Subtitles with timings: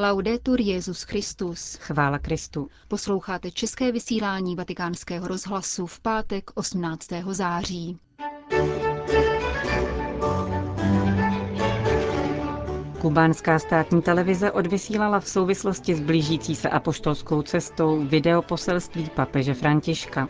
[0.00, 1.74] Laudetur Jezus Christus.
[1.80, 2.68] Chvála Kristu.
[2.88, 7.06] Posloucháte české vysílání Vatikánského rozhlasu v pátek 18.
[7.30, 7.98] září.
[13.00, 20.28] Kubánská státní televize odvysílala v souvislosti s blížící se apoštolskou cestou videoposelství papeže Františka.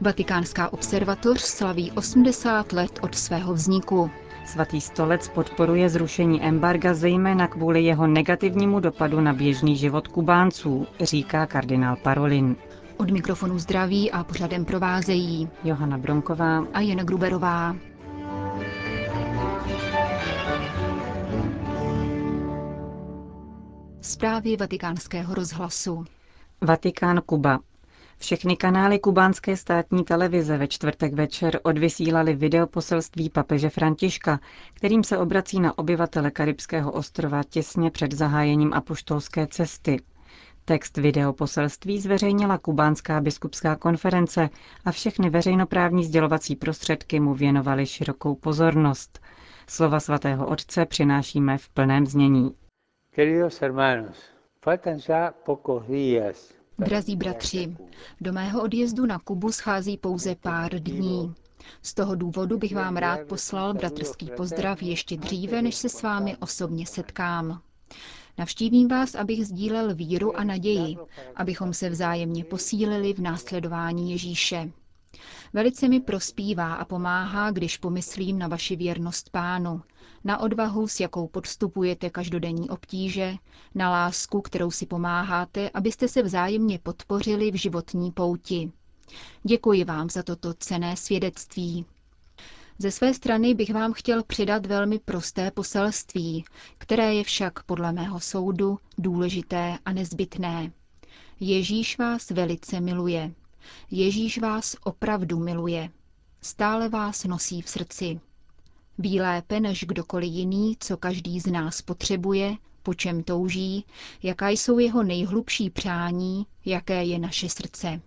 [0.00, 4.10] Vatikánská observatoř slaví 80 let od svého vzniku.
[4.48, 11.46] Svatý stolec podporuje zrušení embarga zejména kvůli jeho negativnímu dopadu na běžný život Kubánců, říká
[11.46, 12.56] kardinál Parolin.
[12.96, 17.76] Od mikrofonu zdraví a pořadem provázejí Johana Bronková a Jana Gruberová.
[24.00, 26.04] Zprávy vatikánského rozhlasu.
[26.60, 27.60] Vatikán Kuba.
[28.18, 34.40] Všechny kanály kubánské státní televize ve čtvrtek večer odvysílali videoposelství papeže Františka,
[34.74, 40.02] kterým se obrací na obyvatele Karibského ostrova těsně před zahájením apoštolské cesty.
[40.64, 44.48] Text videoposelství zveřejnila kubánská biskupská konference
[44.84, 49.20] a všechny veřejnoprávní sdělovací prostředky mu věnovaly širokou pozornost.
[49.68, 52.54] Slova svatého otce přinášíme v plném znění.
[53.14, 54.16] Queridos hermanos,
[54.62, 57.76] faltan ya pocos días Drazí bratři,
[58.20, 61.34] do mého odjezdu na Kubu schází pouze pár dní.
[61.82, 66.36] Z toho důvodu bych vám rád poslal bratrský pozdrav ještě dříve, než se s vámi
[66.36, 67.60] osobně setkám.
[68.38, 70.96] Navštívím vás, abych sdílel víru a naději,
[71.36, 74.70] abychom se vzájemně posílili v následování Ježíše.
[75.52, 79.82] Velice mi prospívá a pomáhá, když pomyslím na vaši věrnost pánu,
[80.24, 83.34] na odvahu, s jakou podstupujete každodenní obtíže,
[83.74, 88.72] na lásku, kterou si pomáháte, abyste se vzájemně podpořili v životní pouti.
[89.42, 91.84] Děkuji vám za toto cené svědectví.
[92.78, 96.44] Ze své strany bych vám chtěl přidat velmi prosté poselství,
[96.78, 100.72] které je však podle mého soudu důležité a nezbytné.
[101.40, 103.32] Ježíš vás velice miluje.
[103.90, 105.90] Ježíš vás opravdu miluje.
[106.42, 108.20] Stále vás nosí v srdci.
[108.98, 113.84] Ví lépe než kdokoliv jiný, co každý z nás potřebuje, po čem touží,
[114.22, 118.00] jaká jsou jeho nejhlubší přání, jaké je naše srdce.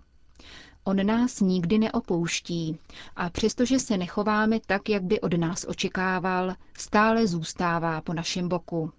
[0.84, 2.78] On nás nikdy neopouští
[3.16, 8.92] a přestože se nechováme tak, jak by od nás očekával, stále zůstává po našem boku.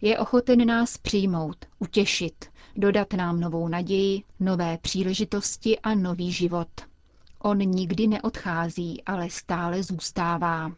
[0.00, 2.44] Je ochoten nás přijmout, utěšit,
[2.76, 6.68] dodat nám novou naději, nové příležitosti a nový život.
[7.42, 10.72] On nikdy neodchází, ale stále zůstává.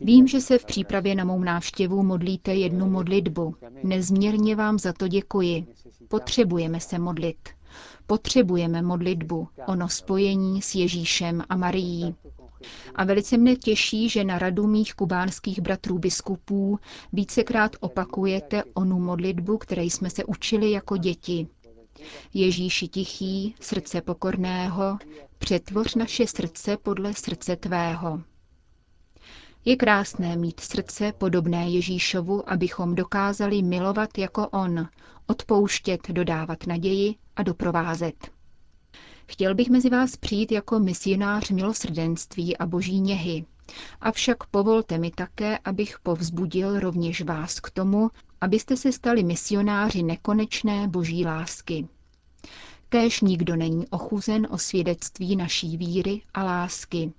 [0.00, 3.54] Vím, že se v přípravě na mou návštěvu modlíte jednu modlitbu.
[3.82, 5.66] Nezměrně vám za to děkuji.
[6.08, 7.48] Potřebujeme se modlit.
[8.06, 12.14] Potřebujeme modlitbu, ono spojení s Ježíšem a Marií.
[12.94, 16.78] A velice mne těší, že na radu mých kubánských bratrů biskupů
[17.12, 21.46] vícekrát opakujete onu modlitbu, které jsme se učili jako děti.
[22.34, 24.98] Ježíši tichý, srdce pokorného,
[25.38, 28.22] přetvoř naše srdce podle srdce tvého.
[29.64, 34.88] Je krásné mít srdce podobné Ježíšovu, abychom dokázali milovat jako on,
[35.26, 38.30] odpouštět, dodávat naději a doprovázet.
[39.26, 43.44] Chtěl bych mezi vás přijít jako misionář milosrdenství a boží něhy.
[44.00, 50.88] Avšak povolte mi také, abych povzbudil rovněž vás k tomu, abyste se stali misionáři nekonečné
[50.88, 51.88] boží lásky.
[52.88, 57.12] Kéž nikdo není ochuzen o svědectví naší víry a lásky.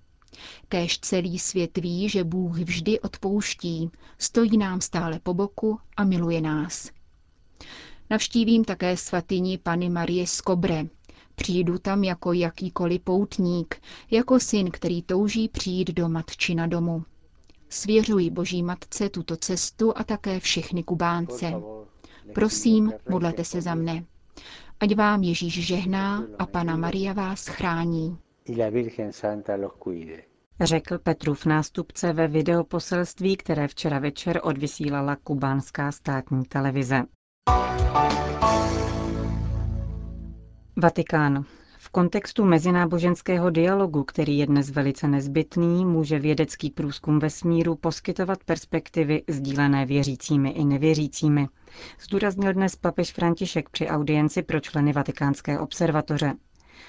[0.69, 6.41] Kéž celý svět ví, že Bůh vždy odpouští, stojí nám stále po boku a miluje
[6.41, 6.91] nás.
[8.09, 10.85] Navštívím také svatyni Pany Marie Skobre,
[11.35, 17.03] Přijdu tam jako jakýkoliv poutník, jako syn, který touží přijít do matčina domu.
[17.69, 21.53] Svěřuji Boží Matce tuto cestu a také všechny Kubánce.
[22.33, 24.05] Prosím, modlete se za mne.
[24.79, 28.17] Ať vám Ježíš žehná a Pana Maria vás chrání.
[30.61, 37.03] Řekl Petrův nástupce ve videoposelství, které včera večer odvysílala kubánská státní televize.
[40.77, 41.45] Vatikán.
[41.77, 49.21] V kontextu mezináboženského dialogu, který je dnes velice nezbytný, může vědecký průzkum vesmíru poskytovat perspektivy
[49.29, 51.47] sdílené věřícími i nevěřícími.
[52.01, 56.33] Zdůraznil dnes papež František při audienci pro členy Vatikánské observatoře.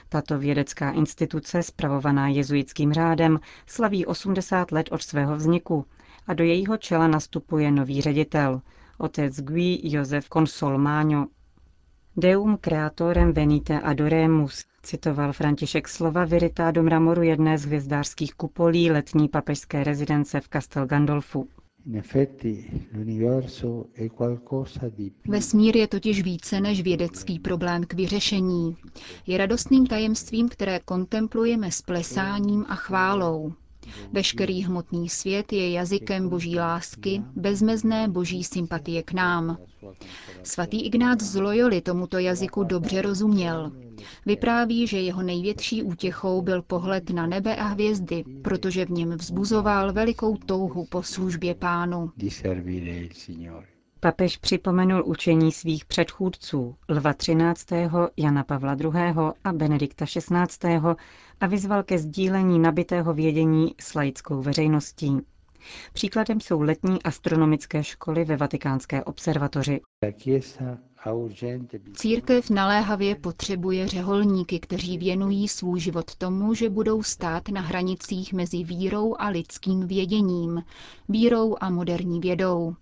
[0.08, 5.86] Tato vědecká instituce, spravovaná jezuitským řádem, slaví 80 let od svého vzniku
[6.26, 8.60] a do jejího čela nastupuje nový ředitel,
[8.98, 11.26] otec Guy Josef Consolmagno.
[12.16, 19.28] Deum creatorem venite adoremus, citoval František slova Viritá do mramoru jedné z hvězdářských kupolí letní
[19.28, 21.48] papežské rezidence v Castel Gandolfu.
[25.28, 28.76] Vesmír je totiž více než vědecký problém k vyřešení.
[29.26, 33.52] Je radostným tajemstvím, které kontemplujeme s plesáním a chválou.
[34.12, 39.58] Veškerý hmotný svět je jazykem boží lásky, bezmezné boží sympatie k nám.
[40.42, 43.72] Svatý Ignác z Loyoli tomuto jazyku dobře rozuměl.
[44.26, 49.92] Vypráví, že jeho největší útěchou byl pohled na nebe a hvězdy, protože v něm vzbuzoval
[49.92, 52.10] velikou touhu po službě pánu.
[54.04, 57.66] Papež připomenul učení svých předchůdců, Lva 13.,
[58.16, 58.90] Jana Pavla II.
[59.44, 60.64] a Benedikta 16.
[61.40, 65.18] a vyzval ke sdílení nabitého vědění s laickou veřejností.
[65.92, 69.80] Příkladem jsou letní astronomické školy ve Vatikánské observatoři.
[71.94, 78.64] Církev naléhavě potřebuje řeholníky, kteří věnují svůj život tomu, že budou stát na hranicích mezi
[78.64, 80.62] vírou a lidským věděním,
[81.08, 82.74] vírou a moderní vědou.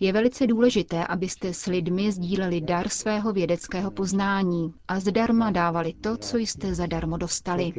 [0.00, 6.16] Je velice důležité, abyste s lidmi sdíleli dar svého vědeckého poznání a zdarma dávali to,
[6.16, 7.72] co jste zadarmo dostali.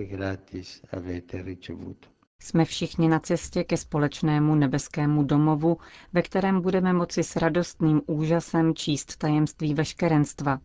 [2.40, 5.78] Jsme všichni na cestě ke společnému nebeskému domovu,
[6.14, 10.60] ve kterém budeme moci s radostným úžasem číst tajemství veškerenstva.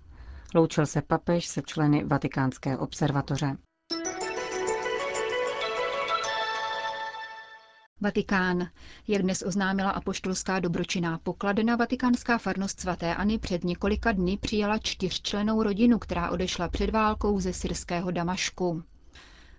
[0.54, 3.56] Loučil se papež se členy Vatikánské observatoře.
[8.00, 8.68] Vatikán.
[9.08, 15.62] Jak dnes oznámila apoštolská dobročinná pokladna, vatikánská farnost svaté Ani před několika dny přijala čtyřčlenou
[15.62, 18.82] rodinu, která odešla před válkou ze syrského Damašku.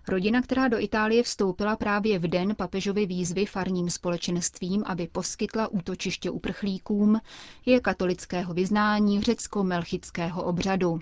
[0.08, 6.30] Rodina, která do Itálie vstoupila právě v den papežovy výzvy farním společenstvím, aby poskytla útočiště
[6.30, 7.20] uprchlíkům,
[7.66, 11.00] je katolického vyznání řecko-melchického obřadu.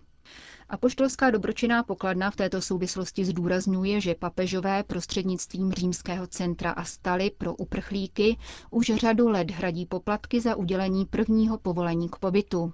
[0.68, 7.54] Apoštolská dobročinná pokladna v této souvislosti zdůrazňuje, že papežové prostřednictvím římského centra a staly pro
[7.54, 8.36] uprchlíky
[8.70, 12.72] už řadu let hradí poplatky za udělení prvního povolení k pobytu.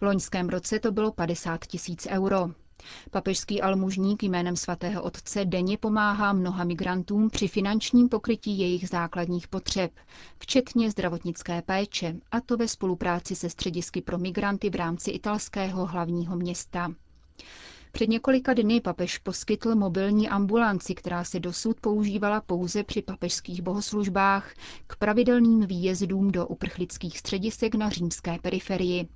[0.00, 2.50] V loňském roce to bylo 50 tisíc euro.
[3.10, 9.92] Papežský almužník jménem svatého otce denně pomáhá mnoha migrantům při finančním pokrytí jejich základních potřeb,
[10.38, 16.36] včetně zdravotnické péče, a to ve spolupráci se středisky pro migranty v rámci italského hlavního
[16.36, 16.92] města.
[17.92, 24.52] Před několika dny papež poskytl mobilní ambulanci, která se dosud používala pouze při papežských bohoslužbách,
[24.86, 29.08] k pravidelným výjezdům do uprchlických středisek na římské periferii.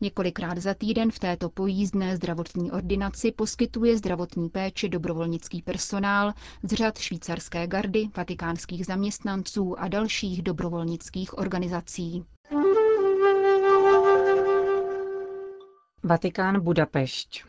[0.00, 6.32] Několikrát za týden v této pojízdné zdravotní ordinaci poskytuje zdravotní péči dobrovolnický personál
[6.62, 12.24] z řad švýcarské gardy, vatikánských zaměstnanců a dalších dobrovolnických organizací.
[16.02, 17.44] Vatikán Budapešť.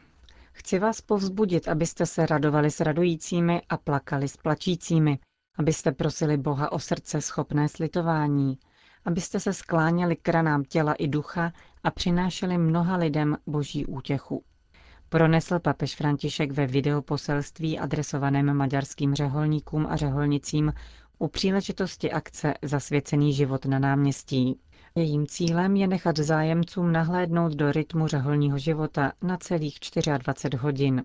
[0.51, 5.19] Chci vás povzbudit, abyste se radovali s radujícími a plakali s plačícími,
[5.57, 8.57] abyste prosili Boha o srdce schopné slitování,
[9.07, 14.43] abyste se skláněli k ranám těla i ducha a přinášeli mnoha lidem boží útěchu.
[15.09, 20.73] Pronesl papež František ve videoposelství adresovaném maďarským řeholníkům a řeholnicím
[21.19, 24.59] u příležitosti akce Zasvěcený život na náměstí.
[24.95, 29.77] Jejím cílem je nechat zájemcům nahlédnout do rytmu řeholního života na celých
[30.17, 31.03] 24 hodin.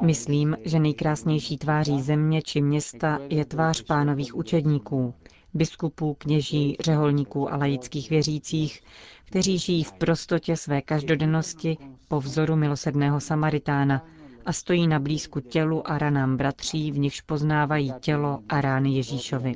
[0.00, 5.14] Myslím, že nejkrásnější tváří země či města je tvář pánových učedníků,
[5.54, 8.82] biskupů, kněží, řeholníků a laických věřících,
[9.24, 11.76] kteří žijí v prostotě své každodennosti
[12.08, 14.04] po vzoru milosedného Samaritána
[14.46, 19.54] a stojí na blízku tělu a ranám bratří, v nichž poznávají tělo a rány Ježíšovi.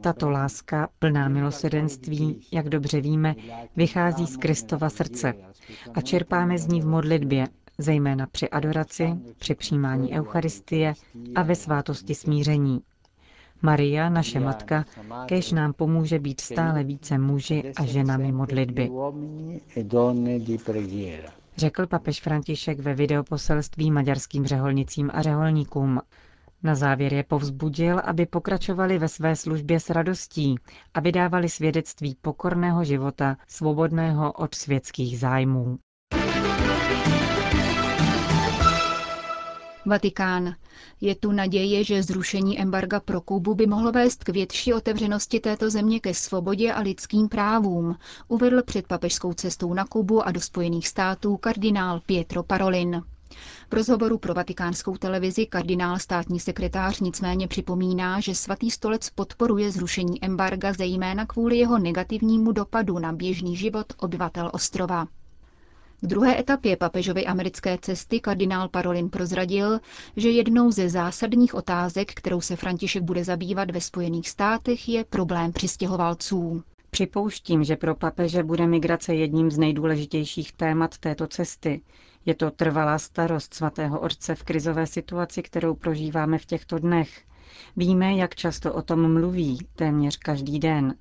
[0.00, 3.34] Tato láska, plná milosedenství, jak dobře víme,
[3.76, 5.34] vychází z Kristova srdce
[5.94, 7.46] a čerpáme z ní v modlitbě,
[7.78, 10.94] zejména při adoraci, při přijímání Eucharistie
[11.34, 12.80] a ve svátosti smíření.
[13.62, 14.84] Maria, naše matka,
[15.26, 18.90] kež nám pomůže být stále více muži a ženami modlitby.
[21.56, 26.00] Řekl papež František ve videoposelství maďarským řeholnicím a řeholníkům.
[26.62, 30.54] Na závěr je povzbudil, aby pokračovali ve své službě s radostí
[30.94, 35.78] a vydávali svědectví pokorného života, svobodného od světských zájmů.
[39.86, 40.54] Vatikán.
[41.00, 45.70] Je tu naděje, že zrušení embarga pro Kubu by mohlo vést k větší otevřenosti této
[45.70, 47.96] země ke svobodě a lidským právům,
[48.28, 53.02] uvedl před papežskou cestou na Kubu a do Spojených států kardinál Pietro Parolin.
[53.70, 60.24] V rozhovoru pro vatikánskou televizi kardinál státní sekretář nicméně připomíná, že svatý stolec podporuje zrušení
[60.24, 65.06] embarga zejména kvůli jeho negativnímu dopadu na běžný život obyvatel ostrova.
[66.02, 69.80] V druhé etapě papežovy americké cesty kardinál Parolin prozradil,
[70.16, 75.52] že jednou ze zásadních otázek, kterou se František bude zabývat ve Spojených státech, je problém
[75.52, 76.62] přistěhovalců.
[76.90, 81.80] Připouštím, že pro papeže bude migrace jedním z nejdůležitějších témat této cesty.
[82.26, 87.22] Je to trvalá starost svatého otce v krizové situaci, kterou prožíváme v těchto dnech.
[87.76, 90.94] Víme, jak často o tom mluví, téměř každý den.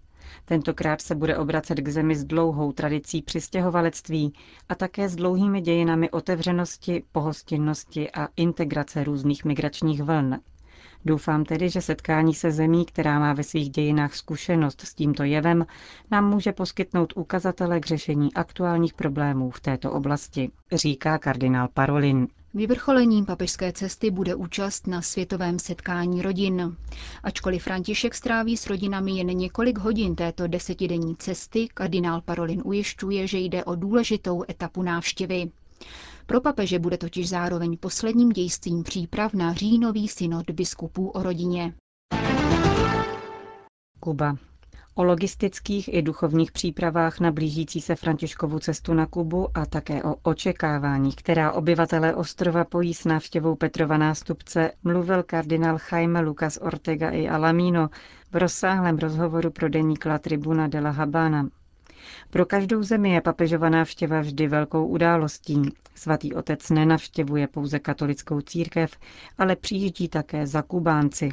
[0.45, 4.33] Tentokrát se bude obracet k zemi s dlouhou tradicí přistěhovalectví
[4.69, 10.39] a také s dlouhými dějinami otevřenosti, pohostinnosti a integrace různých migračních vln.
[11.05, 15.65] Doufám tedy, že setkání se zemí, která má ve svých dějinách zkušenost s tímto jevem,
[16.11, 22.27] nám může poskytnout ukazatele k řešení aktuálních problémů v této oblasti, říká kardinál Parolin.
[22.53, 26.75] Vyvrcholením papežské cesty bude účast na světovém setkání rodin.
[27.23, 33.37] Ačkoliv František stráví s rodinami jen několik hodin této desetidenní cesty, kardinál Parolin ujišťuje, že
[33.39, 35.51] jde o důležitou etapu návštěvy.
[36.25, 41.73] Pro papeže bude totiž zároveň posledním dějstvím příprav na říjnový synod biskupů o rodině.
[43.99, 44.50] Kuba.
[44.95, 50.15] O logistických i duchovních přípravách na blížící se Františkovu cestu na Kubu a také o
[50.23, 57.29] očekávání, která obyvatelé ostrova pojí s návštěvou Petrova nástupce, mluvil kardinál Jaime Lucas Ortega i
[57.29, 57.89] Alamino
[58.31, 61.49] v rozsáhlém rozhovoru pro deník La Tribuna de la Habana.
[62.29, 65.61] Pro každou zemi je papežova návštěva vždy velkou událostí.
[65.95, 68.91] Svatý otec nenavštěvuje pouze katolickou církev,
[69.37, 71.29] ale přijíždí také za Kubánci.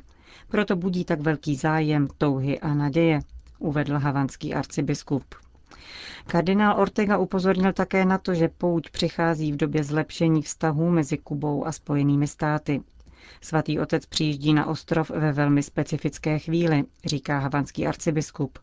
[0.49, 3.21] Proto budí tak velký zájem, touhy a naděje,
[3.59, 5.25] uvedl havanský arcibiskup.
[6.27, 11.67] Kardinál Ortega upozornil také na to, že pouť přichází v době zlepšení vztahů mezi Kubou
[11.67, 12.81] a Spojenými státy.
[13.41, 18.59] Svatý otec přijíždí na ostrov ve velmi specifické chvíli, říká havanský arcibiskup.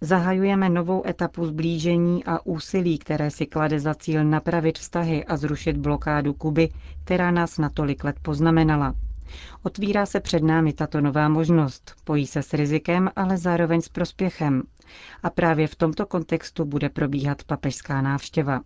[0.00, 5.76] Zahajujeme novou etapu zblížení a úsilí, které si klade za cíl napravit vztahy a zrušit
[5.76, 6.68] blokádu Kuby,
[7.04, 8.94] která nás na tolik let poznamenala.
[9.62, 14.62] Otvírá se před námi tato nová možnost, pojí se s rizikem, ale zároveň s prospěchem.
[15.22, 18.60] A právě v tomto kontextu bude probíhat papežská návštěva.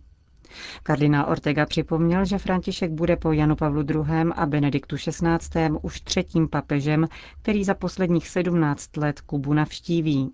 [0.83, 4.31] Kardinál Ortega připomněl, že František bude po Janu Pavlu II.
[4.35, 5.69] a Benediktu XVI.
[5.81, 7.07] už třetím papežem,
[7.41, 10.31] který za posledních 17 let Kubu navštíví.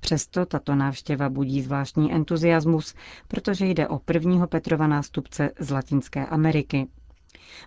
[0.00, 2.94] Přesto tato návštěva budí zvláštní entuziasmus,
[3.28, 6.86] protože jde o prvního Petrova nástupce z Latinské Ameriky.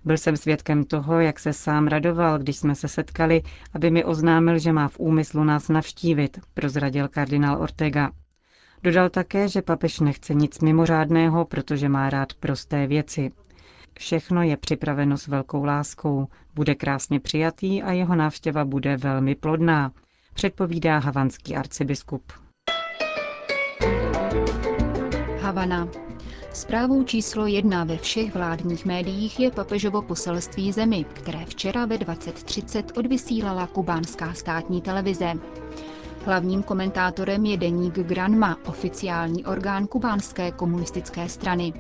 [0.06, 3.42] Byl jsem svědkem toho, jak se sám radoval, když jsme se setkali,
[3.74, 8.12] aby mi oznámil, že má v úmyslu nás navštívit, prozradil kardinál Ortega.
[8.84, 13.32] Dodal také, že papež nechce nic mimořádného, protože má rád prosté věci.
[14.00, 19.92] Všechno je připraveno s velkou láskou, bude krásně přijatý a jeho návštěva bude velmi plodná,
[20.34, 22.32] předpovídá havanský arcibiskup.
[25.42, 25.88] Havana.
[26.56, 33.00] Zprávou číslo jedna ve všech vládních médiích je papežovo poselství zemi, které včera ve 20.30
[33.00, 35.34] odvysílala kubánská státní televize.
[36.26, 41.74] Hlavním komentátorem je deník Granma, oficiální orgán kubánské komunistické strany.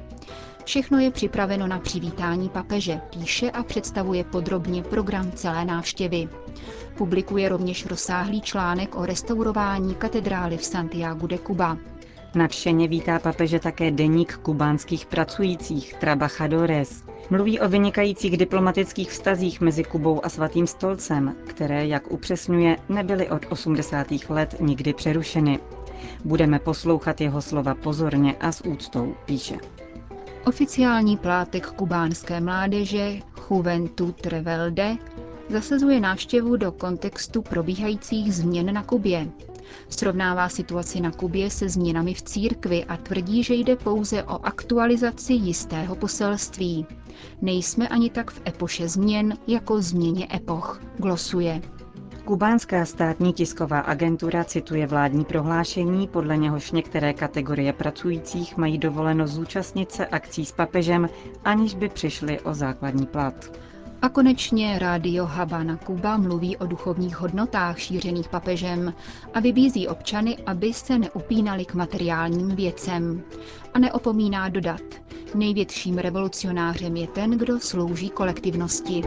[0.66, 6.30] Všechno je připraveno na přivítání papeže, píše a představuje podrobně program celé návštěvy.
[6.98, 11.78] Publikuje rovněž rozsáhlý článek o restaurování katedrály v Santiago de Cuba.
[12.36, 17.04] Nadšeně vítá papeže také deník kubánských pracujících Trabajadores.
[17.30, 23.46] Mluví o vynikajících diplomatických vztazích mezi Kubou a Svatým stolcem, které, jak upřesňuje, nebyly od
[23.50, 24.08] 80.
[24.30, 25.60] let nikdy přerušeny.
[26.26, 29.58] Budeme poslouchat jeho slova pozorně a s úctou, píše.
[30.46, 33.20] Oficiální plátek kubánské mládeže
[33.52, 34.96] Juventud Rebelde
[35.50, 39.28] zasazuje návštěvu do kontextu probíhajících změn na Kubě.
[39.90, 45.34] Srovnává situaci na Kubě se změnami v církvi a tvrdí, že jde pouze o aktualizaci
[45.34, 46.86] jistého poselství.
[47.42, 51.62] Nejsme ani tak v epoše změn jako změně epoch, glosuje.
[52.26, 59.92] Kubánská státní tisková agentura cituje vládní prohlášení, podle něhož některé kategorie pracujících mají dovoleno zúčastnit
[59.92, 61.10] se akcí s papežem,
[61.44, 63.52] aniž by přišli o základní plat.
[64.02, 68.94] A konečně rádio Habana Kuba mluví o duchovních hodnotách šířených papežem
[69.34, 73.24] a vybízí občany, aby se neupínali k materiálním věcem.
[73.74, 74.82] A neopomíná dodat,
[75.36, 79.02] největším revolucionářem je ten, kdo slouží kolektivnosti.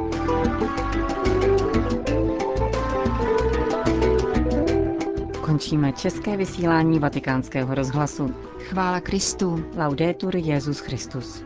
[5.41, 8.35] Končíme české vysílání vatikánského rozhlasu.
[8.59, 9.65] Chvála Kristu.
[9.77, 11.45] Laudetur Jezus Christus.